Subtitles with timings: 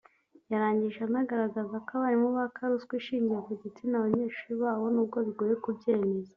[0.51, 6.29] yarangije anagaragaza ko abarimu baka ruswa ishingiye ku gitsina abanyeshuri babo n’ubwo bigoye kubyemeza